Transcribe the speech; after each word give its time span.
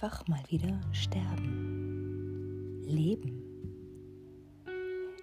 einfach 0.00 0.28
mal 0.28 0.42
wieder 0.48 0.80
sterben. 0.92 2.84
Leben. 2.84 3.42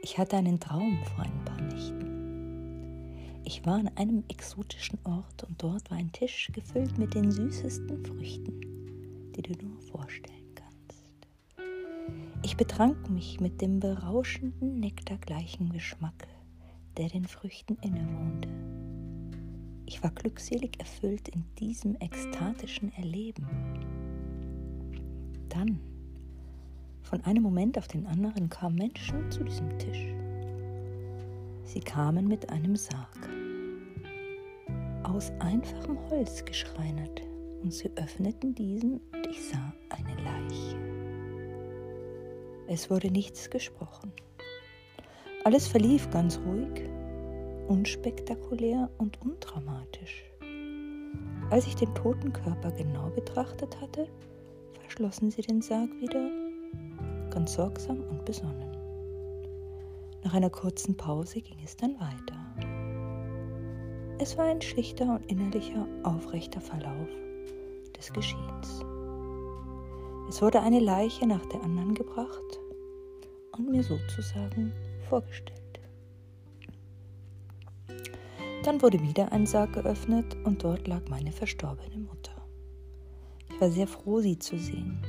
Ich 0.02 0.18
hatte 0.18 0.36
einen 0.36 0.60
Traum 0.60 0.98
vor 1.16 1.24
ein 1.24 1.46
paar 1.46 1.62
Nächten. 1.62 3.42
Ich 3.46 3.66
war 3.66 3.76
an 3.76 3.90
einem 3.96 4.26
exotischen 4.28 5.00
Ort 5.06 5.46
und 5.46 5.64
dort 5.64 5.90
war 5.90 5.98
ein 5.98 6.12
Tisch 6.12 6.50
gefüllt 6.52 6.98
mit 6.98 7.14
den 7.14 7.32
süßesten 7.32 8.06
Früchten, 8.06 9.32
die 9.34 9.44
du 9.44 9.66
nur 9.66 9.80
vorstellen 9.80 10.54
kannst. 10.56 11.06
Ich 12.44 12.58
betrank 12.58 13.10
mich 13.10 13.40
mit 13.40 13.62
dem 13.62 13.80
berauschenden, 13.80 14.82
nektargleichen 14.82 15.72
Geschmack, 15.72 16.28
der 16.98 17.08
den 17.08 17.24
Früchten 17.24 17.78
innewohnte. 17.82 18.50
Ich 19.86 20.04
war 20.04 20.12
glückselig 20.12 20.78
erfüllt 20.80 21.30
in 21.30 21.46
diesem 21.60 21.96
ekstatischen 22.02 22.92
Erleben. 22.98 23.48
Dann, 25.50 25.80
von 27.04 27.22
einem 27.24 27.44
Moment 27.44 27.78
auf 27.78 27.88
den 27.88 28.06
anderen, 28.08 28.50
kamen 28.50 28.76
Menschen 28.76 29.30
zu 29.32 29.44
diesem 29.44 29.78
Tisch. 29.80 30.14
Sie 31.64 31.80
kamen 31.80 32.28
mit 32.28 32.50
einem 32.50 32.76
Sarg, 32.76 33.30
aus 35.04 35.32
einfachem 35.40 35.98
Holz 36.10 36.44
geschreinert, 36.46 37.22
und 37.62 37.74
sie 37.74 37.90
öffneten 37.96 38.54
diesen 38.54 39.02
und 39.14 39.28
ich 39.28 39.50
sah 39.50 39.74
eine 39.90 40.16
Leiche. 40.24 40.78
Es 42.68 42.90
wurde 42.90 43.10
nichts 43.10 43.50
gesprochen. 43.50 44.12
Alles 45.44 45.68
verlief 45.68 46.10
ganz 46.10 46.40
ruhig 46.40 46.90
unspektakulär 47.68 48.90
und 48.98 49.22
undramatisch. 49.22 50.24
Als 51.50 51.68
ich 51.68 51.76
den 51.76 51.94
toten 51.96 52.34
Körper 52.34 52.72
genau 52.72 53.10
betrachtet 53.10 53.80
hatte, 53.82 54.08
verschlossen 54.82 55.32
sie 55.32 55.42
den 55.42 55.62
Sarg 55.62 55.90
wieder, 56.00 56.30
ganz 57.30 57.54
sorgsam 57.54 58.02
und 58.10 58.26
besonnen. 58.26 58.76
Nach 60.24 60.34
einer 60.34 60.50
kurzen 60.50 60.98
Pause 60.98 61.42
ging 61.42 61.58
es 61.64 61.78
dann 61.78 61.96
weiter. 62.00 62.36
Es 64.18 64.38
war 64.38 64.46
ein 64.46 64.62
schlichter 64.62 65.06
und 65.06 65.30
innerlicher, 65.30 65.88
aufrechter 66.04 66.62
Verlauf 66.62 67.10
des 67.96 68.12
Geschehens. 68.14 68.82
Es 70.30 70.42
wurde 70.42 70.62
eine 70.62 70.80
Leiche 70.80 71.28
nach 71.28 71.46
der 71.48 71.62
anderen 71.62 71.94
gebracht 71.94 72.60
und 73.52 73.70
mir 73.70 73.84
sozusagen 73.84 74.74
vorgestellt. 75.08 75.62
Dann 78.64 78.82
wurde 78.82 79.00
wieder 79.02 79.32
ein 79.32 79.46
Sarg 79.46 79.74
geöffnet 79.74 80.36
und 80.44 80.64
dort 80.64 80.88
lag 80.88 81.08
meine 81.08 81.32
verstorbene 81.32 81.98
Mutter. 81.98 82.35
Ich 83.56 83.62
war 83.62 83.72
sehr 83.72 83.88
froh, 83.88 84.20
sie 84.20 84.38
zu 84.38 84.60
sehen. 84.60 85.02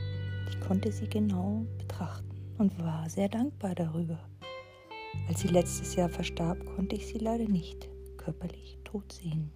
Ich 0.48 0.60
konnte 0.60 0.92
sie 0.92 1.08
genau 1.08 1.66
betrachten 1.78 2.30
und 2.58 2.78
war 2.78 3.10
sehr 3.10 3.28
dankbar 3.28 3.74
darüber. 3.74 4.20
Als 5.26 5.40
sie 5.40 5.48
letztes 5.48 5.96
Jahr 5.96 6.08
verstarb, 6.08 6.64
konnte 6.76 6.94
ich 6.94 7.08
sie 7.08 7.18
leider 7.18 7.48
nicht 7.48 7.88
körperlich 8.16 8.78
tot 8.84 9.10
sehen. 9.10 9.50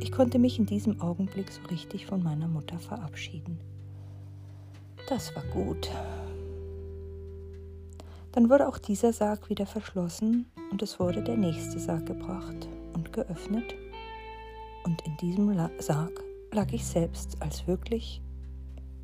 Ich 0.00 0.12
konnte 0.12 0.38
mich 0.38 0.60
in 0.60 0.66
diesem 0.66 1.00
Augenblick 1.00 1.50
so 1.50 1.60
richtig 1.72 2.06
von 2.06 2.22
meiner 2.22 2.46
Mutter 2.46 2.78
verabschieden. 2.78 3.58
Das 5.08 5.34
war 5.34 5.44
gut. 5.46 5.90
Dann 8.30 8.48
wurde 8.48 8.68
auch 8.68 8.78
dieser 8.78 9.12
Sarg 9.12 9.50
wieder 9.50 9.66
verschlossen 9.66 10.46
und 10.70 10.82
es 10.82 11.00
wurde 11.00 11.20
der 11.20 11.36
nächste 11.36 11.80
Sarg 11.80 12.06
gebracht 12.06 12.68
und 12.92 13.12
geöffnet. 13.12 13.74
Und 14.84 15.04
in 15.04 15.16
diesem 15.16 15.52
Sarg 15.80 16.22
lag 16.54 16.72
ich 16.72 16.86
selbst 16.86 17.40
als 17.42 17.66
wirklich 17.66 18.22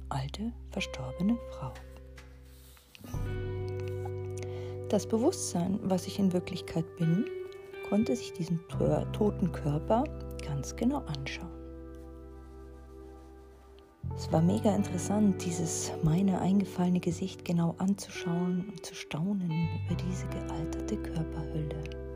alte, 0.09 0.53
verstorbene 0.71 1.37
Frau. 1.51 1.73
Das 4.89 5.07
Bewusstsein, 5.07 5.79
was 5.83 6.07
ich 6.07 6.19
in 6.19 6.33
Wirklichkeit 6.33 6.85
bin, 6.97 7.25
konnte 7.89 8.15
sich 8.15 8.33
diesen 8.33 8.61
toten 9.13 9.51
Körper 9.53 10.05
ganz 10.45 10.75
genau 10.77 10.99
anschauen. 10.99 11.51
Es 14.17 14.31
war 14.33 14.43
mega 14.43 14.75
interessant, 14.75 15.45
dieses 15.45 15.93
meine 16.03 16.41
eingefallene 16.41 17.01
Gesicht 17.01 17.45
genau 17.45 17.75
anzuschauen 17.79 18.69
und 18.71 18.85
zu 18.85 18.95
staunen 18.95 19.69
über 19.87 19.95
diese 19.95 20.27
gealterte 20.27 20.97
Körperhülle. 20.97 22.10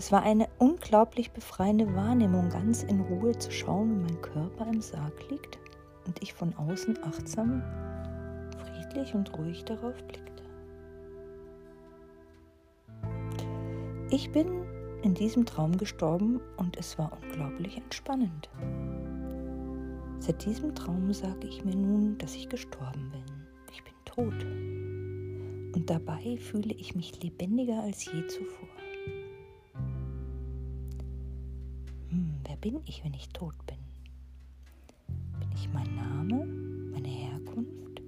Es 0.00 0.10
war 0.10 0.22
eine 0.22 0.48
unglaublich 0.58 1.30
befreiende 1.32 1.94
Wahrnehmung, 1.94 2.48
ganz 2.48 2.84
in 2.84 3.00
Ruhe 3.00 3.36
zu 3.36 3.50
schauen, 3.50 3.98
wie 3.98 4.04
mein 4.04 4.22
Körper 4.22 4.66
im 4.66 4.80
Sarg 4.80 5.12
liegt 5.28 5.58
und 6.06 6.22
ich 6.22 6.32
von 6.32 6.54
außen 6.54 6.98
achtsam, 7.04 7.62
friedlich 8.64 9.14
und 9.14 9.36
ruhig 9.36 9.62
darauf 9.66 10.02
blickte. 10.04 10.42
Ich 14.10 14.32
bin 14.32 14.64
in 15.02 15.12
diesem 15.12 15.44
Traum 15.44 15.76
gestorben 15.76 16.40
und 16.56 16.78
es 16.78 16.98
war 16.98 17.12
unglaublich 17.22 17.76
entspannend. 17.76 18.48
Seit 20.18 20.42
diesem 20.46 20.74
Traum 20.74 21.12
sage 21.12 21.46
ich 21.46 21.62
mir 21.62 21.76
nun, 21.76 22.16
dass 22.16 22.34
ich 22.36 22.48
gestorben 22.48 23.10
bin. 23.10 23.24
Ich 23.70 23.84
bin 23.84 23.92
tot. 24.06 24.46
Und 25.76 25.90
dabei 25.90 26.38
fühle 26.38 26.72
ich 26.72 26.94
mich 26.94 27.22
lebendiger 27.22 27.82
als 27.82 28.06
je 28.06 28.26
zuvor. 28.28 28.79
Bin 32.60 32.80
ich, 32.86 33.02
wenn 33.04 33.14
ich 33.14 33.28
tot 33.30 33.54
bin? 33.66 33.78
Bin 35.38 35.50
ich 35.52 35.68
mein 35.72 35.94
Name, 35.94 36.46
meine 36.92 37.08
Herkunft, 37.08 38.02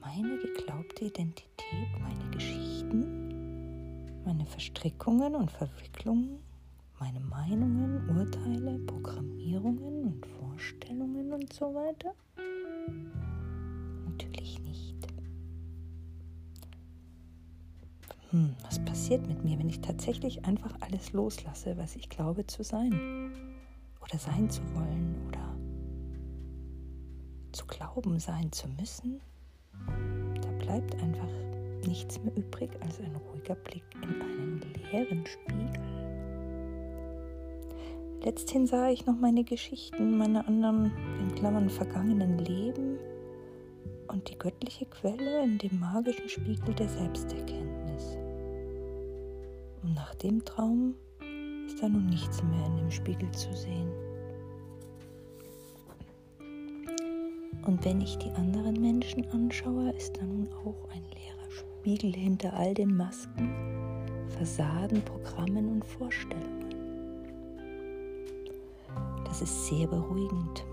meine 0.00 0.38
geglaubte 0.38 1.06
Identität, 1.06 2.00
meine 2.00 2.30
Geschichten, 2.30 4.22
meine 4.24 4.46
Verstrickungen 4.46 5.34
und 5.34 5.50
Verwicklungen? 5.50 6.38
meine 7.00 7.20
Meinungen, 7.20 8.08
Urteile, 8.16 8.78
Programmierungen 8.86 10.04
und 10.04 10.26
Vorstellungen 10.26 11.32
und 11.32 11.52
so 11.52 11.74
weiter? 11.74 12.14
Natürlich 14.06 14.60
nicht. 14.60 14.94
Hm, 18.30 18.54
was 18.62 18.82
passiert 18.84 19.26
mit 19.26 19.44
mir, 19.44 19.58
wenn 19.58 19.68
ich 19.68 19.80
tatsächlich 19.80 20.44
einfach 20.44 20.74
alles 20.80 21.12
loslasse, 21.12 21.76
was 21.76 21.96
ich 21.96 22.08
glaube 22.08 22.46
zu 22.46 22.62
sein 22.62 23.53
oder 24.04 24.18
sein 24.18 24.48
zu 24.50 24.62
wollen 24.74 25.16
oder 25.28 25.56
zu 27.52 27.66
glauben 27.66 28.18
sein 28.18 28.52
zu 28.52 28.68
müssen? 28.68 29.20
Da 30.40 30.50
bleibt 30.64 30.94
einfach 31.02 31.28
nichts 31.86 32.22
mehr 32.22 32.36
übrig 32.36 32.70
als 32.80 33.00
ein 33.00 33.14
ruhiger 33.16 33.54
Blick 33.56 33.84
in 34.02 34.22
einen 34.22 34.60
leeren 34.92 35.24
Spiegel. 35.26 36.04
Letzthin 38.22 38.66
sah 38.66 38.88
ich 38.88 39.04
noch 39.04 39.18
meine 39.18 39.44
Geschichten, 39.44 40.16
meine 40.16 40.46
anderen, 40.46 40.92
in 41.20 41.34
Klammern, 41.34 41.68
vergangenen 41.68 42.38
Leben 42.38 42.98
und 44.08 44.30
die 44.30 44.38
göttliche 44.38 44.86
Quelle 44.86 45.44
in 45.44 45.58
dem 45.58 45.78
magischen 45.78 46.28
Spiegel 46.28 46.74
der 46.74 46.88
Selbsterkenntnis. 46.88 48.16
Und 49.82 49.94
nach 49.94 50.14
dem 50.14 50.42
Traum 50.44 50.94
ist 51.74 51.82
da 51.82 51.88
nun 51.88 52.06
nichts 52.06 52.40
mehr 52.44 52.66
in 52.66 52.76
dem 52.76 52.90
Spiegel 52.90 53.30
zu 53.32 53.52
sehen. 53.52 53.90
Und 57.66 57.84
wenn 57.84 58.00
ich 58.00 58.16
die 58.18 58.30
anderen 58.30 58.80
Menschen 58.80 59.28
anschaue, 59.30 59.90
ist 59.90 60.16
da 60.16 60.24
nun 60.24 60.48
auch 60.64 60.88
ein 60.92 61.02
leerer 61.02 61.50
Spiegel 61.50 62.14
hinter 62.14 62.52
all 62.54 62.74
den 62.74 62.96
Masken, 62.96 63.50
Fassaden, 64.38 65.02
Programmen 65.02 65.68
und 65.68 65.84
Vorstellungen. 65.84 66.74
Das 69.24 69.42
ist 69.42 69.66
sehr 69.66 69.88
beruhigend. 69.88 70.64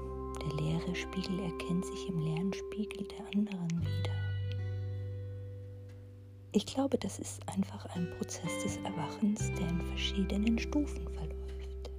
Der 0.44 0.64
leere 0.64 0.94
Spiegel 0.94 1.40
erkennt 1.40 1.86
sich 1.86 2.10
im 2.10 2.20
leeren 2.20 2.54
Spiegel 2.54 3.08
der 3.08 3.26
anderen. 3.34 3.71
Ich 6.54 6.66
glaube, 6.66 6.98
das 6.98 7.18
ist 7.18 7.40
einfach 7.48 7.86
ein 7.96 8.10
Prozess 8.18 8.64
des 8.64 8.76
Erwachens, 8.78 9.40
der 9.58 9.70
in 9.70 9.82
verschiedenen 9.88 10.60
Stufen 10.60 11.08
verläuft. 11.08 11.90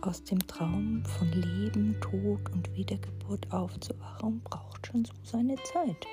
Aus 0.00 0.24
dem 0.24 0.44
Traum 0.48 1.04
von 1.04 1.30
Leben, 1.30 1.94
Tod 2.00 2.40
und 2.52 2.74
Wiedergeburt 2.74 3.52
aufzuwachen 3.52 4.40
braucht 4.40 4.84
schon 4.84 5.04
so 5.04 5.12
seine 5.22 5.54
Zeit. 5.62 6.06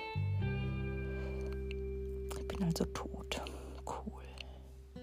Ich 2.39 2.47
bin 2.47 2.63
also 2.63 2.85
tot. 2.85 3.41
Cool. 3.87 5.01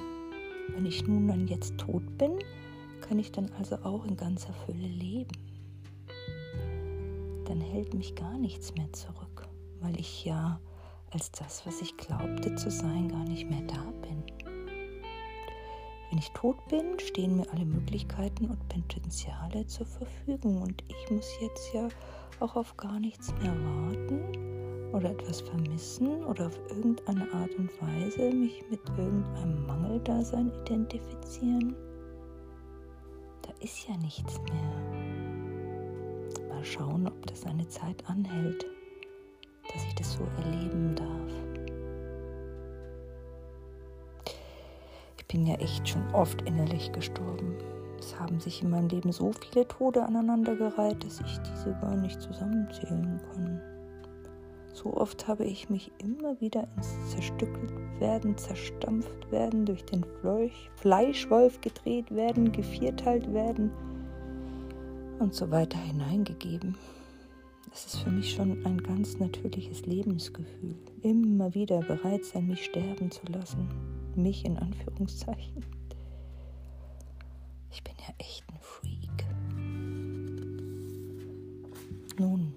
Wenn 0.69 0.87
ich 0.87 1.05
nun 1.05 1.27
dann 1.27 1.49
jetzt 1.49 1.77
tot 1.79 2.17
bin, 2.17 2.39
kann 3.01 3.19
ich 3.19 3.33
dann 3.33 3.51
also 3.59 3.75
auch 3.79 4.05
in 4.05 4.17
ganzer 4.17 4.53
Fülle 4.53 4.87
leben. 4.87 5.37
Dann 7.47 7.61
hält 7.61 7.93
mich 7.93 8.15
gar 8.15 8.39
nichts 8.39 8.73
mehr 8.77 8.93
zurück, 8.93 9.49
weil 9.81 9.99
ich 9.99 10.25
ja 10.25 10.61
als 11.15 11.31
das, 11.31 11.65
was 11.65 11.81
ich 11.81 11.97
glaubte 11.97 12.55
zu 12.57 12.71
sein, 12.71 13.09
gar 13.09 13.25
nicht 13.25 13.49
mehr 13.49 13.63
da 13.63 13.83
bin. 14.03 14.23
Wenn 16.11 16.19
ich 16.19 16.31
tot 16.33 16.57
bin, 16.69 16.99
stehen 16.99 17.37
mir 17.37 17.49
alle 17.53 17.65
Möglichkeiten 17.65 18.47
und 18.47 18.69
Potenziale 18.69 19.67
zur 19.67 19.87
Verfügung 19.87 20.63
und 20.63 20.83
ich 20.89 21.11
muss 21.11 21.29
jetzt 21.41 21.73
ja 21.73 21.89
auch 22.41 22.57
auf 22.57 22.77
gar 22.77 22.99
nichts 22.99 23.33
mehr 23.41 23.55
warten 23.55 24.93
oder 24.93 25.11
etwas 25.11 25.41
vermissen 25.41 26.25
oder 26.25 26.47
auf 26.47 26.59
irgendeine 26.69 27.33
Art 27.33 27.55
und 27.57 27.71
Weise 27.81 28.33
mich 28.33 28.65
mit 28.71 28.81
irgendeinem 28.99 29.67
Mangeldasein 29.67 30.53
identifizieren. 30.63 31.75
Da 33.43 33.51
ist 33.61 33.89
ja 33.89 33.97
nichts 33.99 34.41
mehr. 34.41 34.73
Mal 36.49 36.65
schauen, 36.65 37.07
ob 37.07 37.27
das 37.27 37.45
eine 37.47 37.69
Zeit 37.69 38.05
anhält, 38.09 38.67
dass 39.75 39.85
ich 39.85 39.95
das 39.95 40.13
so 40.13 40.27
erleben 40.43 40.95
darf. 40.95 41.09
Ich 45.19 45.27
bin 45.27 45.47
ja 45.47 45.57
echt 45.57 45.89
schon 45.89 46.07
oft 46.15 46.43
innerlich 46.43 46.93
gestorben. 46.93 47.57
Es 47.99 48.19
haben 48.21 48.39
sich 48.39 48.63
in 48.63 48.71
meinem 48.71 48.89
Leben 48.89 49.11
so 49.11 49.33
viele 49.33 49.67
Tode 49.67 50.05
aneinandergereiht, 50.05 51.05
dass 51.05 51.21
ich 51.21 51.39
diese 51.39 51.73
gar 51.81 51.97
nicht 51.97 52.21
zusammenzählen 52.21 53.21
kann. 53.33 53.61
So 54.73 54.95
oft 54.95 55.27
habe 55.27 55.45
ich 55.45 55.71
mich 55.71 55.91
immer 55.99 56.41
wieder 56.41 56.69
ins 56.77 57.11
zerstückelt 57.11 57.73
werden, 58.01 58.37
zerstampft 58.37 59.31
werden, 59.31 59.65
durch 59.65 59.85
den 59.85 60.05
Fleischwolf 60.77 61.61
gedreht 61.61 62.15
werden, 62.15 62.53
gevierteilt 62.53 63.33
werden 63.33 63.71
und 65.21 65.35
so 65.35 65.51
weiter 65.51 65.79
hineingegeben. 65.79 66.77
Das 67.75 67.87
ist 67.87 67.97
für 68.05 68.11
mich 68.11 68.31
schon 68.31 68.65
ein 68.65 68.79
ganz 68.81 69.19
natürliches 69.19 69.85
Lebensgefühl. 69.85 70.77
Immer 71.03 71.53
wieder 71.55 71.81
bereit 71.81 72.25
sein, 72.25 72.47
mich 72.47 72.67
sterben 72.67 73.11
zu 73.11 73.27
lassen. 73.27 73.69
Mich 74.15 74.45
in 74.45 74.57
Anführungszeichen. 74.57 75.65
Ich 77.73 77.83
bin 77.83 77.95
ja 77.99 78.15
echt 78.19 78.45
ein 78.49 78.61
Freak. 78.61 79.27
Nun, 82.17 82.55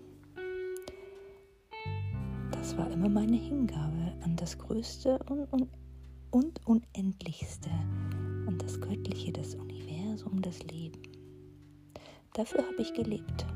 das 2.51 2.77
war 2.77 2.91
immer 2.91 3.09
meine 3.09 3.37
Hingabe 3.37 4.13
an 4.23 4.35
das 4.35 4.55
Größte 4.59 5.17
und, 5.31 5.51
und, 5.51 5.67
und 6.29 6.67
Unendlichste, 6.67 7.71
an 8.45 8.59
das 8.59 8.79
Göttliche, 8.79 9.31
das 9.31 9.55
Universum, 9.55 10.43
das 10.43 10.61
Leben. 10.61 11.01
Dafür 12.35 12.59
habe 12.67 12.83
ich 12.83 12.93
gelebt. 12.93 13.47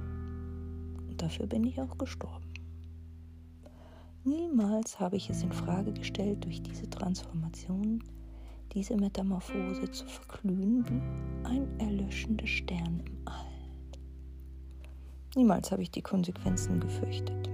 Dafür 1.21 1.45
bin 1.45 1.63
ich 1.65 1.79
auch 1.79 1.99
gestorben. 1.99 2.51
Niemals 4.23 4.99
habe 4.99 5.17
ich 5.17 5.29
es 5.29 5.43
in 5.43 5.51
Frage 5.51 5.93
gestellt, 5.93 6.43
durch 6.43 6.63
diese 6.63 6.89
Transformation 6.89 8.03
diese 8.73 8.95
Metamorphose 8.95 9.91
zu 9.91 10.07
verglühen 10.07 10.83
wie 10.89 11.47
ein 11.47 11.79
erlöschender 11.79 12.47
Stern 12.47 13.03
im 13.05 13.17
All. 13.25 13.45
Niemals 15.35 15.71
habe 15.71 15.83
ich 15.83 15.91
die 15.91 16.01
Konsequenzen 16.01 16.79
gefürchtet. 16.79 17.51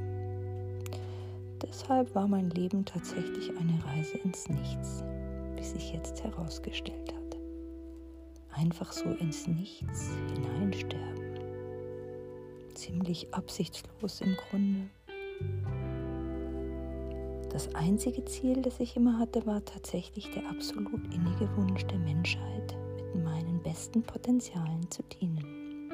Deshalb 1.61 2.15
war 2.15 2.29
mein 2.29 2.49
Leben 2.51 2.85
tatsächlich 2.85 3.49
eine 3.57 3.83
Reise 3.83 4.17
ins 4.19 4.47
Nichts, 4.47 5.03
wie 5.57 5.63
sich 5.63 5.91
jetzt 5.91 6.23
herausgestellt 6.23 7.13
hat. 7.13 7.37
Einfach 8.53 8.93
so 8.93 9.09
ins 9.09 9.45
Nichts 9.45 10.11
hineinsterben. 10.33 11.16
Ziemlich 12.87 13.33
absichtslos 13.33 14.21
im 14.21 14.37
Grunde. 14.37 14.89
Das 17.49 17.75
einzige 17.75 18.23
Ziel, 18.23 18.61
das 18.61 18.79
ich 18.79 18.95
immer 18.95 19.19
hatte, 19.19 19.45
war 19.45 19.65
tatsächlich 19.65 20.31
der 20.31 20.49
absolut 20.49 21.03
innige 21.13 21.49
Wunsch 21.57 21.85
der 21.87 21.99
Menschheit, 21.99 22.77
mit 23.13 23.25
meinen 23.25 23.61
besten 23.61 24.03
Potenzialen 24.03 24.89
zu 24.89 25.03
dienen. 25.03 25.89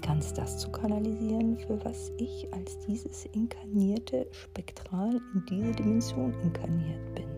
Ganz 0.00 0.32
das 0.32 0.56
zu 0.56 0.70
kanalisieren, 0.72 1.58
für 1.58 1.84
was 1.84 2.10
ich 2.16 2.48
als 2.54 2.78
dieses 2.86 3.26
inkarnierte 3.26 4.26
Spektral 4.30 5.20
in 5.34 5.44
diese 5.50 5.72
Dimension 5.72 6.32
inkarniert 6.42 7.14
bin. 7.14 7.28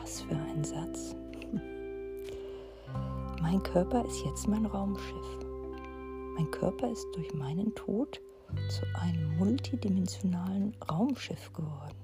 Was 0.00 0.20
für 0.20 0.36
ein 0.36 0.62
Satz. 0.62 1.16
Mein 3.42 3.60
Körper 3.64 4.04
ist 4.04 4.24
jetzt 4.24 4.46
mein 4.46 4.66
Raumschiff. 4.66 5.41
Körper 6.52 6.90
ist 6.92 7.06
durch 7.14 7.34
meinen 7.34 7.74
Tod 7.74 8.20
zu 8.68 8.86
einem 9.00 9.36
multidimensionalen 9.38 10.76
Raumschiff 10.88 11.52
geworden 11.52 11.96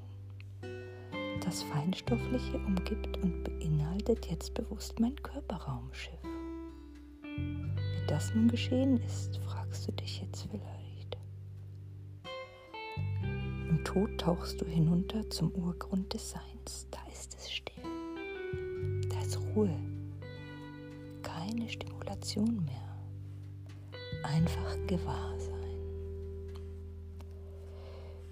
das 1.49 1.63
Feinstoffliche 1.63 2.59
umgibt 2.59 3.17
und 3.23 3.43
beinhaltet 3.43 4.27
jetzt 4.27 4.53
bewusst 4.53 5.01
mein 5.01 5.17
Körperraumschiff. 5.23 6.21
Wie 7.23 8.07
das 8.07 8.35
nun 8.35 8.49
geschehen 8.49 8.99
ist, 8.99 9.39
fragst 9.39 9.89
du 9.89 9.93
dich 9.93 10.21
jetzt 10.21 10.47
vielleicht. 10.51 11.17
Im 13.71 13.83
Tod 13.83 14.19
tauchst 14.19 14.61
du 14.61 14.67
hinunter 14.67 15.29
zum 15.31 15.51
Urgrund 15.53 16.13
des 16.13 16.33
Seins. 16.33 16.87
Da 16.91 16.99
ist 17.11 17.35
es 17.35 17.51
still. 17.51 17.85
Da 19.09 19.19
ist 19.23 19.39
Ruhe. 19.57 19.75
Keine 21.23 21.67
Stimulation 21.67 22.63
mehr. 22.67 22.88
Einfach 24.23 24.77
Gewahrsein. 24.87 25.59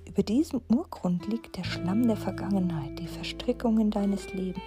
Über 0.06 0.22
diesem 0.22 0.62
Urgrund 0.68 1.26
liegt 1.26 1.56
der 1.56 1.64
Schlamm 1.64 2.06
der 2.06 2.16
Vergangenheit, 2.16 2.98
die 2.98 3.06
Verstrickungen 3.06 3.90
deines 3.90 4.32
Lebens, 4.32 4.62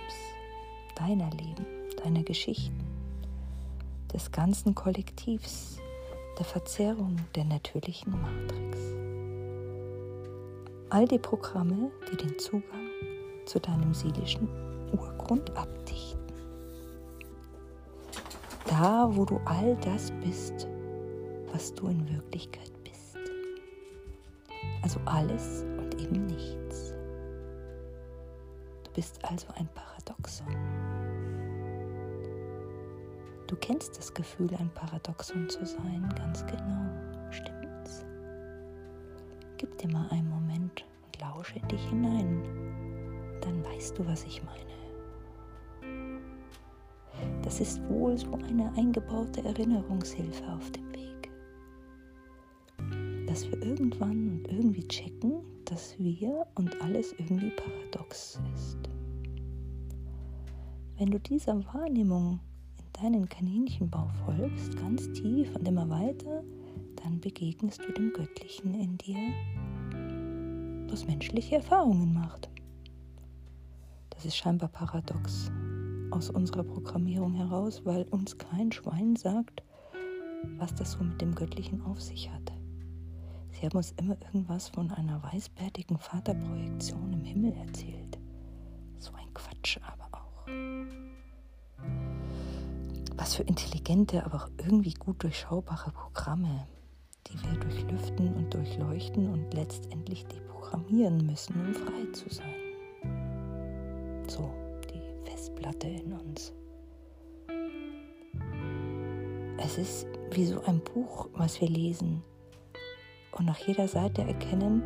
deiner 0.96 1.30
Leben, 1.32 1.66
deiner 2.04 2.24
Geschichten, 2.24 2.86
des 4.14 4.32
ganzen 4.32 4.76
Kollektivs, 4.76 5.78
der 6.38 6.46
Verzerrung 6.46 7.16
der 7.36 7.46
natürlichen 7.46 8.12
Matrix. 8.12 8.78
All 10.90 11.08
die 11.08 11.20
Programme, 11.20 11.92
die 12.12 12.18
den 12.18 12.38
Zugang 12.40 12.90
zu 13.46 13.60
deinem 13.60 13.94
seelischen 13.94 14.48
Urgrund 14.92 15.56
abdichten. 15.58 16.20
Da, 18.68 19.10
wo 19.12 19.26
du 19.26 19.40
all 19.46 19.76
das 19.78 20.12
bist, 20.24 20.68
was 21.54 21.74
du 21.74 21.88
in 21.88 22.08
Wirklichkeit 22.10 22.72
also 24.82 25.00
alles 25.06 25.64
und 25.78 26.02
eben 26.02 26.26
nichts. 26.26 26.94
Du 28.84 28.92
bist 28.96 29.24
also 29.24 29.48
ein 29.56 29.68
Paradoxon. 29.74 30.48
Du 33.48 33.56
kennst 33.56 33.98
das 33.98 34.14
Gefühl, 34.14 34.50
ein 34.56 34.70
Paradoxon 34.74 35.50
zu 35.50 35.66
sein, 35.66 36.08
ganz 36.16 36.46
genau. 36.46 36.90
Stimmt's? 37.32 38.06
Gib 39.58 39.78
dir 39.78 39.92
mal 39.92 40.08
einen 40.10 40.30
Moment 40.30 40.86
und 41.06 41.22
lausche 41.22 41.60
in 41.60 41.68
dich 41.68 41.84
hinein. 41.90 42.44
Dann 43.42 43.64
weißt 43.64 43.98
du, 43.98 44.08
was 44.08 44.24
ich 44.24 44.42
meine. 44.44 44.60
Das 47.42 47.60
ist 47.60 47.82
wohl 47.90 48.18
so 48.18 48.34
eine 48.34 48.72
eingebaute 48.78 49.44
Erinnerungshilfe 49.44 50.44
auf 50.52 50.72
dem 50.72 50.90
dass 53.30 53.48
wir 53.52 53.62
irgendwann 53.62 54.28
und 54.28 54.48
irgendwie 54.52 54.88
checken, 54.88 55.44
dass 55.66 55.94
wir 56.00 56.48
und 56.56 56.82
alles 56.82 57.14
irgendwie 57.20 57.52
paradox 57.52 58.40
ist. 58.56 58.80
Wenn 60.98 61.12
du 61.12 61.20
dieser 61.20 61.64
Wahrnehmung 61.72 62.40
in 62.80 63.04
deinen 63.04 63.30
Kaninchenbau 63.30 64.10
folgst, 64.26 64.76
ganz 64.78 65.12
tief 65.12 65.56
und 65.56 65.68
immer 65.68 65.88
weiter, 65.92 66.44
dann 66.96 67.20
begegnest 67.20 67.82
du 67.86 67.92
dem 67.94 68.12
Göttlichen 68.14 68.74
in 68.74 68.98
dir, 68.98 69.20
das 70.88 71.06
menschliche 71.06 71.58
Erfahrungen 71.58 72.12
macht. 72.12 72.50
Das 74.10 74.26
ist 74.26 74.38
scheinbar 74.38 74.70
paradox 74.70 75.52
aus 76.10 76.32
unserer 76.32 76.64
Programmierung 76.64 77.36
heraus, 77.36 77.86
weil 77.86 78.08
uns 78.10 78.36
kein 78.40 78.72
Schwein 78.72 79.16
sagt, 79.16 79.62
was 80.58 80.74
das 80.74 80.94
so 80.94 81.04
mit 81.04 81.22
dem 81.22 81.36
Göttlichen 81.36 81.84
auf 81.84 82.02
sich 82.02 82.32
hat. 82.32 82.59
Sie 83.60 83.66
haben 83.66 83.76
uns 83.76 83.92
immer 83.98 84.16
irgendwas 84.22 84.70
von 84.70 84.90
einer 84.92 85.22
weißbärtigen 85.22 85.98
Vaterprojektion 85.98 87.12
im 87.12 87.26
Himmel 87.26 87.54
erzählt. 87.58 88.18
So 89.00 89.12
ein 89.16 89.34
Quatsch 89.34 89.78
aber 89.86 90.08
auch. 90.18 90.48
Was 93.18 93.36
für 93.36 93.44
intelligente, 93.44 94.26
aber 94.26 94.38
auch 94.38 94.50
irgendwie 94.60 94.94
gut 94.94 95.22
durchschaubare 95.24 95.92
Programme, 95.92 96.68
die 97.28 97.34
wir 97.44 97.60
durchlüften 97.60 98.34
und 98.34 98.54
durchleuchten 98.54 99.30
und 99.30 99.54
letztendlich 99.54 100.26
deprogrammieren 100.28 101.26
müssen, 101.26 101.60
um 101.60 101.74
frei 101.74 102.10
zu 102.14 102.30
sein. 102.30 102.56
So, 104.30 104.50
die 104.86 105.30
Festplatte 105.30 105.90
in 105.90 106.14
uns. 106.14 106.54
Es 109.58 109.78
ist 109.78 110.08
wie 110.32 110.46
so 110.46 110.62
ein 110.64 110.80
Buch, 110.80 111.28
was 111.34 111.60
wir 111.60 111.68
lesen, 111.68 112.24
und 113.32 113.46
nach 113.46 113.60
jeder 113.60 113.88
Seite 113.88 114.22
erkennen, 114.24 114.84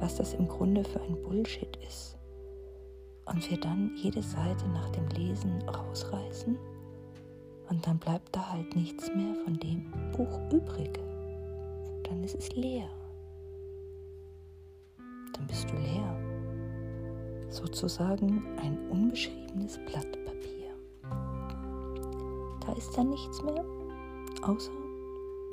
was 0.00 0.16
das 0.16 0.34
im 0.34 0.46
Grunde 0.48 0.84
für 0.84 1.00
ein 1.02 1.20
Bullshit 1.22 1.76
ist. 1.86 2.16
Und 3.24 3.50
wir 3.50 3.58
dann 3.58 3.92
jede 3.96 4.22
Seite 4.22 4.66
nach 4.68 4.88
dem 4.90 5.06
Lesen 5.08 5.60
rausreißen 5.68 6.58
Und 7.68 7.86
dann 7.86 7.98
bleibt 7.98 8.34
da 8.34 8.52
halt 8.52 8.74
nichts 8.74 9.08
mehr 9.14 9.34
von 9.44 9.58
dem 9.58 9.92
Buch 10.16 10.40
übrig. 10.52 10.98
Dann 12.04 12.24
ist 12.24 12.36
es 12.36 12.54
leer. 12.56 12.88
Dann 15.34 15.46
bist 15.46 15.68
du 15.70 15.76
leer. 15.76 16.16
Sozusagen 17.50 18.42
ein 18.58 18.78
unbeschriebenes 18.90 19.78
Blatt 19.86 20.10
Papier. 20.24 20.72
Da 22.64 22.72
ist 22.72 22.96
dann 22.96 23.10
nichts 23.10 23.42
mehr, 23.42 23.64
außer 24.42 24.87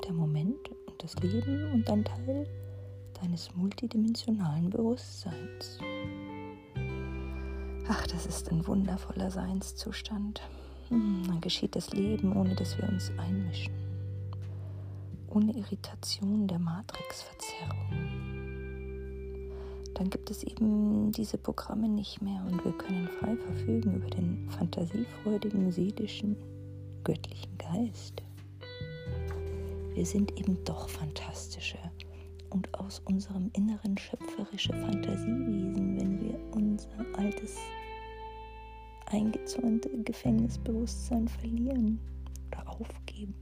der 0.04 0.12
Moment 0.12 0.68
und 0.86 1.02
das 1.02 1.14
Leben 1.16 1.72
und 1.72 1.88
ein 1.90 2.04
Teil 2.04 2.46
deines 3.20 3.54
multidimensionalen 3.54 4.70
Bewusstseins. 4.70 5.78
Ach, 7.88 8.06
das 8.08 8.26
ist 8.26 8.50
ein 8.50 8.66
wundervoller 8.66 9.30
Seinszustand. 9.30 10.42
Hm, 10.88 11.22
dann 11.26 11.40
geschieht 11.40 11.76
das 11.76 11.92
Leben, 11.92 12.36
ohne 12.36 12.54
dass 12.54 12.76
wir 12.78 12.88
uns 12.88 13.12
einmischen. 13.16 13.74
Ohne 15.28 15.52
Irritation 15.56 16.46
der 16.48 16.58
Matrixverzerrung. 16.58 18.36
Dann 19.94 20.10
gibt 20.10 20.30
es 20.30 20.42
eben 20.42 21.10
diese 21.12 21.38
Programme 21.38 21.88
nicht 21.88 22.20
mehr 22.20 22.44
und 22.50 22.62
wir 22.64 22.72
können 22.72 23.08
frei 23.18 23.36
verfügen 23.36 23.94
über 23.94 24.10
den 24.10 24.48
fantasiefreudigen, 24.50 25.72
seelischen, 25.72 26.36
göttlichen 27.02 27.56
Geist. 27.56 28.25
Wir 29.96 30.04
sind 30.04 30.38
eben 30.38 30.62
doch 30.64 30.90
fantastische 30.90 31.78
und 32.50 32.72
aus 32.78 33.00
unserem 33.06 33.50
Inneren 33.54 33.96
schöpferische 33.96 34.74
Fantasiewesen, 34.74 35.98
wenn 35.98 36.20
wir 36.20 36.38
unser 36.54 36.90
altes 37.16 37.56
eingezäunte 39.06 39.88
Gefängnisbewusstsein 40.02 41.26
verlieren 41.28 41.98
oder 42.48 42.68
aufgeben 42.68 43.34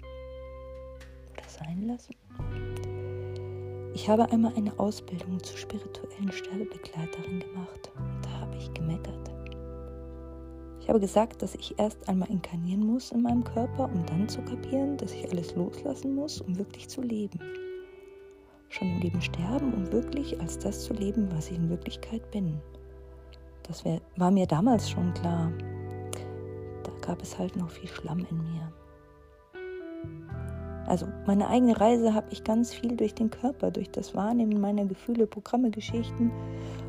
oder 1.33 1.49
sein 1.49 1.89
lassen. 1.89 2.15
Ich 3.93 4.09
habe 4.09 4.31
einmal 4.31 4.55
eine 4.55 4.79
Ausbildung 4.79 5.43
zur 5.43 5.59
spirituellen 5.59 6.31
Sterbebegleiterin 6.31 7.41
gemacht 7.41 7.91
und 7.97 8.25
da 8.25 8.31
habe 8.31 8.57
ich 8.59 8.73
gemeckert. 8.75 9.34
Ich 10.85 10.91
habe 10.91 11.01
gesagt, 11.01 11.41
dass 11.41 11.55
ich 11.55 11.79
erst 11.79 12.07
einmal 12.11 12.31
inkarnieren 12.31 12.85
muss 12.85 13.11
in 13.11 13.23
meinem 13.23 13.43
Körper, 13.43 13.85
um 13.91 14.05
dann 14.05 14.29
zu 14.29 14.43
kapieren, 14.43 14.99
dass 14.99 15.15
ich 15.15 15.27
alles 15.31 15.57
loslassen 15.57 16.15
muss, 16.15 16.43
um 16.43 16.59
wirklich 16.59 16.91
zu 16.91 17.01
leben. 17.01 17.41
Schon 18.69 18.89
im 18.91 19.01
Leben 19.01 19.23
sterben, 19.23 19.73
um 19.73 19.91
wirklich 19.91 20.39
als 20.43 20.59
das 20.59 20.85
zu 20.85 20.93
leben, 20.93 21.27
was 21.33 21.51
ich 21.51 21.57
in 21.57 21.71
Wirklichkeit 21.71 22.31
bin. 22.33 22.61
Das 23.63 23.83
wär, 23.87 24.03
war 24.19 24.31
mir 24.31 24.47
damals 24.47 24.91
schon 24.91 25.15
klar. 25.15 25.51
Da 26.83 26.91
gab 27.01 27.23
es 27.23 27.39
halt 27.39 27.57
noch 27.57 27.71
viel 27.71 27.89
Schlamm 27.89 28.27
in 28.31 28.37
mir. 28.37 28.71
Also 30.87 31.09
meine 31.27 31.49
eigene 31.49 31.81
Reise 31.81 32.13
habe 32.13 32.27
ich 32.31 32.45
ganz 32.45 32.75
viel 32.75 32.95
durch 32.95 33.15
den 33.15 33.31
Körper, 33.31 33.71
durch 33.71 33.91
das 33.91 34.15
Wahrnehmen 34.15 34.61
meiner 34.61 34.85
Gefühle, 34.85 35.27
Programme, 35.27 35.71
Geschichten 35.71 36.31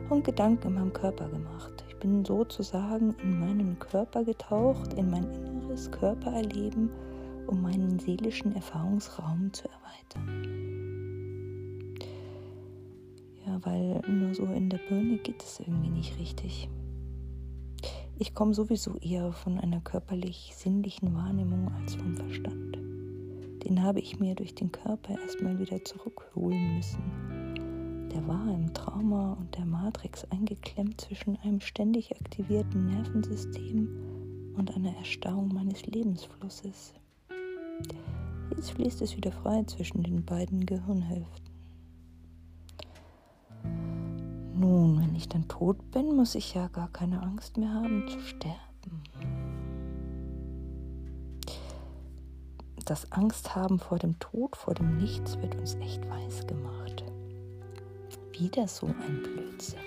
und 0.09 0.25
Gedanken 0.25 0.67
in 0.67 0.73
meinem 0.73 0.91
Körper 0.91 1.29
gemacht. 1.29 1.84
Ich 1.95 1.99
bin 2.01 2.23
sozusagen 2.23 3.15
in 3.23 3.39
meinen 3.39 3.79
Körper 3.79 4.23
getaucht, 4.23 4.93
in 4.93 5.09
mein 5.09 5.23
inneres 5.31 5.89
Körpererleben, 5.91 6.89
um 7.47 7.61
meinen 7.61 7.99
seelischen 7.99 8.55
Erfahrungsraum 8.55 9.51
zu 9.53 9.67
erweitern 9.67 10.65
weil 13.65 14.01
nur 14.07 14.33
so 14.33 14.45
in 14.45 14.69
der 14.69 14.79
Birne 14.89 15.17
geht 15.17 15.41
es 15.41 15.59
irgendwie 15.59 15.89
nicht 15.89 16.17
richtig. 16.19 16.69
Ich 18.17 18.33
komme 18.33 18.53
sowieso 18.53 18.95
eher 18.97 19.33
von 19.33 19.59
einer 19.59 19.81
körperlich-sinnlichen 19.81 21.13
Wahrnehmung 21.15 21.69
als 21.73 21.95
vom 21.95 22.15
Verstand. 22.15 22.77
Den 23.65 23.83
habe 23.83 23.99
ich 23.99 24.19
mir 24.19 24.35
durch 24.35 24.55
den 24.55 24.71
Körper 24.71 25.19
erstmal 25.19 25.59
wieder 25.59 25.83
zurückholen 25.83 26.75
müssen. 26.75 27.34
Der 28.15 28.25
war 28.29 28.47
im 28.47 28.73
Trauma 28.73 29.33
und 29.33 29.57
der 29.57 29.65
Matrix 29.65 30.23
eingeklemmt 30.31 31.01
zwischen 31.01 31.37
einem 31.43 31.59
ständig 31.59 32.15
aktivierten 32.15 32.85
Nervensystem 32.85 34.53
und 34.55 34.73
einer 34.73 34.95
Erstarrung 34.95 35.53
meines 35.53 35.85
Lebensflusses. 35.85 36.93
Jetzt 38.55 38.71
fließt 38.71 39.01
es 39.01 39.17
wieder 39.17 39.33
frei 39.33 39.63
zwischen 39.63 40.01
den 40.01 40.23
beiden 40.23 40.65
Gehirnhälften. 40.65 41.49
Nun, 44.53 45.01
wenn 45.01 45.13
ich 45.13 45.27
dann 45.27 45.49
tot 45.49 45.91
bin, 45.91 46.15
muss 46.15 46.35
ich 46.35 46.53
ja 46.53 46.69
gar 46.69 46.87
keine 46.87 47.21
Angst 47.21 47.57
mehr 47.57 47.73
haben 47.73 48.07
zu 48.07 48.21
sterben. 48.21 49.03
Das 52.85 53.11
Angst 53.11 53.57
haben 53.57 53.77
vor 53.77 53.99
dem 53.99 54.17
Tod, 54.19 54.55
vor 54.55 54.73
dem 54.73 54.95
Nichts 54.99 55.37
wird 55.41 55.55
uns 55.55 55.75
echt 55.75 56.07
weiß 56.07 56.47
gemacht. 56.47 56.94
Wieder 58.37 58.67
so 58.67 58.87
ein 58.87 59.23
Blödsinn. 59.23 59.79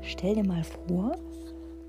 Stell 0.00 0.36
dir 0.36 0.44
mal 0.46 0.64
vor, 0.64 1.18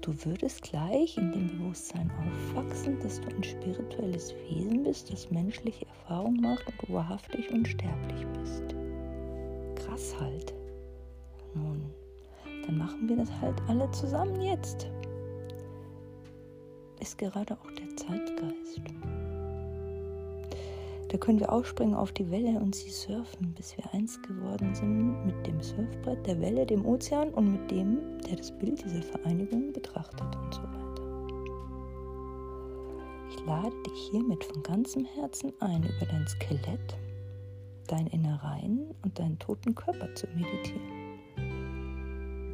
du 0.02 0.14
würdest 0.26 0.62
gleich 0.62 1.18
in 1.18 1.32
dem 1.32 1.48
Bewusstsein 1.58 2.12
aufwachsen, 2.12 3.00
dass 3.00 3.22
du 3.22 3.30
ein 3.30 3.44
spirituelles 3.44 4.36
Wesen 4.50 4.84
bist, 4.84 5.10
das 5.14 5.32
menschliche 5.32 5.86
Erfahrungen 5.86 6.42
macht 6.42 6.68
und 6.68 6.82
du 6.82 6.94
wahrhaftig 6.94 7.50
unsterblich 7.50 8.28
bist. 8.40 8.76
Krass 9.76 10.14
halt. 10.20 10.54
Nun, 11.54 11.86
dann 12.66 12.78
machen 12.78 13.08
wir 13.08 13.16
das 13.16 13.32
halt 13.40 13.62
alle 13.70 13.90
zusammen 13.92 14.42
jetzt. 14.42 14.90
Ist 17.00 17.18
gerade 17.18 17.54
auch 17.54 17.72
der 17.72 17.96
Zeitgeist. 17.96 18.82
Da 21.10 21.18
können 21.18 21.40
wir 21.40 21.52
aufspringen 21.52 21.96
auf 21.96 22.12
die 22.12 22.30
Welle 22.30 22.60
und 22.60 22.76
sie 22.76 22.90
surfen, 22.90 23.54
bis 23.54 23.78
wir 23.78 23.94
eins 23.94 24.22
geworden 24.22 24.76
sind 24.76 25.26
mit 25.26 25.48
dem 25.48 25.62
Surfbrett, 25.62 26.26
der 26.28 26.42
Welle, 26.42 26.66
dem 26.66 26.86
Ozean 26.86 27.30
und 27.30 27.52
mit 27.52 27.72
dem, 27.72 28.20
der 28.28 28.36
das 28.36 28.52
Bild 28.58 28.84
dieser 28.84 29.02
Vereinigung 29.02 29.72
betrachtet 29.72 30.36
und 30.36 30.54
so 30.54 30.62
weiter. 30.64 30.78
Ich 33.30 33.46
lade 33.46 33.84
dich 33.84 34.10
hiermit 34.12 34.44
von 34.44 34.62
ganzem 34.64 35.06
Herzen 35.06 35.54
ein, 35.62 35.84
über 35.84 36.06
dein 36.06 36.28
Skelett, 36.28 36.98
dein 37.88 38.08
Innereien 38.08 38.94
und 39.04 39.18
deinen 39.18 39.40
toten 39.40 39.74
Körper 39.76 40.14
zu 40.16 40.28
meditieren 40.36 40.98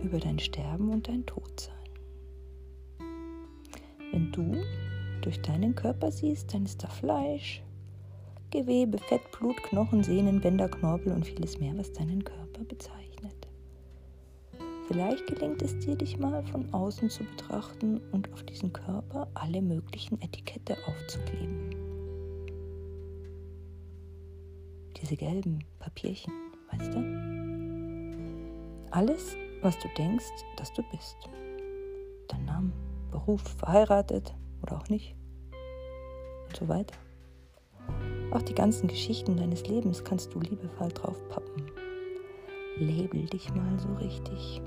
über 0.04 0.20
dein 0.20 0.38
Sterben 0.38 0.90
und 0.90 1.08
dein 1.08 1.26
Todsein. 1.26 1.74
Wenn 4.12 4.32
du 4.32 4.62
durch 5.22 5.42
deinen 5.42 5.74
Körper 5.74 6.12
siehst, 6.12 6.54
dann 6.54 6.66
ist 6.66 6.84
da 6.84 6.90
Fleisch, 6.90 7.64
Gewebe, 8.54 9.00
Fett, 9.00 9.24
Blut, 9.32 9.58
Knochen, 9.64 10.04
Sehnen, 10.04 10.40
Bänder, 10.40 10.70
Knorpel 10.70 11.12
und 11.12 11.26
vieles 11.26 11.60
mehr, 11.60 11.76
was 11.76 11.92
deinen 11.92 12.24
Körper 12.24 12.64
bezeichnet. 12.64 13.48
Vielleicht 14.88 15.26
gelingt 15.26 15.64
es 15.64 15.80
dir, 15.80 15.96
dich 15.96 16.20
mal 16.20 16.44
von 16.44 16.72
außen 16.72 17.10
zu 17.10 17.24
betrachten 17.24 18.00
und 18.12 18.32
auf 18.32 18.44
diesen 18.44 18.72
Körper 18.72 19.28
alle 19.34 19.60
möglichen 19.60 20.22
Etikette 20.22 20.78
aufzukleben. 20.86 21.72
Diese 25.02 25.18
gelben 25.18 25.64
Papierchen, 25.80 26.32
weißt 26.72 26.94
du? 26.94 27.00
Alles 28.92 29.36
was 29.64 29.80
du 29.80 29.88
denkst, 29.98 30.30
dass 30.58 30.72
du 30.74 30.84
bist. 30.92 31.18
Dein 32.28 32.46
Name, 32.46 32.72
Beruf, 33.10 33.42
verheiratet 33.58 34.36
oder 34.62 34.78
auch 34.78 34.90
nicht. 34.90 35.16
Und 36.50 36.56
so 36.56 36.68
weiter. 36.68 36.94
Auch 38.34 38.42
die 38.42 38.56
ganzen 38.56 38.88
Geschichten 38.88 39.38
deines 39.38 39.68
Lebens 39.68 40.04
kannst 40.04 40.34
du 40.34 40.40
liebevoll 40.40 40.90
drauf 40.90 41.18
pappen. 41.30 41.68
Label 42.78 43.28
dich 43.28 43.54
mal 43.54 43.78
so 43.78 43.94
richtig. 43.94 44.60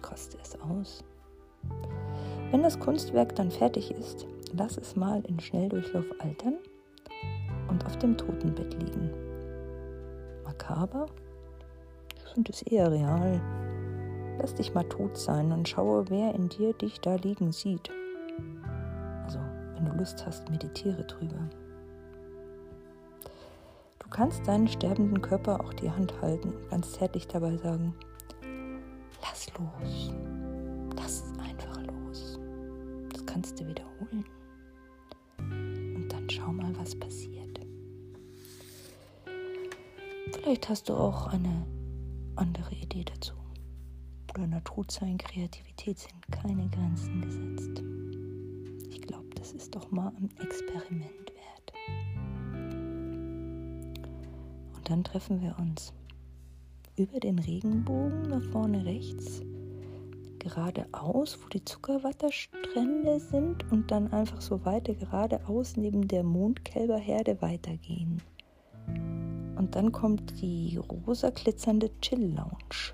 Koste 0.00 0.38
es 0.40 0.56
aus. 0.60 1.02
Wenn 2.52 2.62
das 2.62 2.78
Kunstwerk 2.78 3.34
dann 3.34 3.50
fertig 3.50 3.90
ist, 3.90 4.28
lass 4.56 4.78
es 4.78 4.94
mal 4.94 5.20
in 5.26 5.40
Schnelldurchlauf 5.40 6.06
altern 6.20 6.58
und 7.68 7.84
auf 7.84 7.96
dem 7.98 8.16
Totenbett 8.16 8.74
liegen. 8.74 9.10
Makaber 10.44 11.06
und 12.36 12.48
ist 12.48 12.70
eher 12.70 12.92
real. 12.92 13.40
Lass 14.38 14.54
dich 14.54 14.72
mal 14.72 14.84
tot 14.84 15.16
sein 15.16 15.50
und 15.50 15.68
schaue, 15.68 16.08
wer 16.10 16.32
in 16.36 16.48
dir 16.48 16.74
dich 16.74 17.00
da 17.00 17.16
liegen 17.16 17.50
sieht. 17.50 17.90
Wenn 19.78 19.84
du 19.84 19.96
Lust 19.96 20.26
hast, 20.26 20.50
meditiere 20.50 21.04
drüber. 21.04 21.48
Du 24.00 24.08
kannst 24.10 24.46
deinen 24.48 24.66
sterbenden 24.66 25.22
Körper 25.22 25.60
auch 25.60 25.72
die 25.72 25.88
Hand 25.88 26.20
halten 26.20 26.52
und 26.52 26.68
ganz 26.68 26.92
zärtlich 26.92 27.28
dabei 27.28 27.56
sagen, 27.58 27.94
lass 29.22 29.46
los. 29.56 30.12
Lass 30.96 31.22
einfach 31.38 31.80
los. 31.86 32.40
Das 33.12 33.24
kannst 33.24 33.60
du 33.60 33.68
wiederholen. 33.68 34.24
Und 35.38 36.08
dann 36.08 36.28
schau 36.28 36.52
mal, 36.52 36.76
was 36.76 36.98
passiert. 36.98 37.60
Vielleicht 40.32 40.68
hast 40.68 40.88
du 40.88 40.94
auch 40.94 41.28
eine 41.28 41.66
andere 42.34 42.74
Idee 42.74 43.04
dazu. 43.04 43.34
oder 44.34 44.46
Naturzein, 44.48 45.18
Kreativität 45.18 45.98
sind 45.98 46.26
keine 46.32 46.68
Grenzen 46.68 47.20
gesetzt. 47.20 47.82
Das 49.50 49.62
ist 49.62 49.74
doch 49.74 49.90
mal 49.90 50.12
ein 50.18 50.28
Experiment 50.42 51.32
wert. 51.32 51.72
Und 54.76 54.90
dann 54.90 55.02
treffen 55.02 55.40
wir 55.40 55.56
uns 55.58 55.94
über 56.98 57.18
den 57.18 57.38
Regenbogen 57.38 58.28
nach 58.28 58.42
vorne 58.52 58.84
rechts 58.84 59.40
geradeaus, 60.38 61.38
wo 61.42 61.48
die 61.48 61.64
Zuckerwatterstrände 61.64 63.20
sind 63.20 63.72
und 63.72 63.90
dann 63.90 64.12
einfach 64.12 64.42
so 64.42 64.66
weiter 64.66 64.92
geradeaus 64.92 65.78
neben 65.78 66.06
der 66.06 66.24
Mondkälberherde 66.24 67.40
weitergehen. 67.40 68.20
Und 69.56 69.74
dann 69.74 69.92
kommt 69.92 70.42
die 70.42 70.76
rosa 70.76 71.30
glitzernde 71.30 71.90
Chill 72.02 72.34
Lounge. 72.34 72.92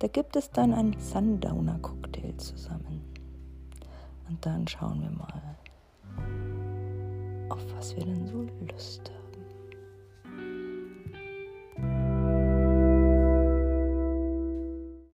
Da 0.00 0.08
gibt 0.08 0.34
es 0.34 0.50
dann 0.50 0.74
einen 0.74 0.98
Sundowner 0.98 1.78
Cocktail 1.78 2.36
zusammen. 2.36 2.91
Und 4.28 4.44
dann 4.44 4.66
schauen 4.66 5.02
wir 5.02 5.10
mal, 5.10 5.56
auf 7.48 7.60
was 7.76 7.96
wir 7.96 8.04
denn 8.04 8.26
so 8.26 8.46
Lust 8.70 9.10
haben. 9.10 9.21